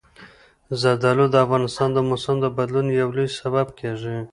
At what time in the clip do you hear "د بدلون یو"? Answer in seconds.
2.41-3.09